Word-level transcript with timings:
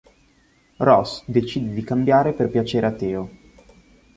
Ross 0.77 1.25
decide 1.27 1.75
di 1.75 1.83
cambiare 1.83 2.33
per 2.33 2.49
piacere 2.49 2.87
a 2.87 2.91
Teo. 2.91 3.29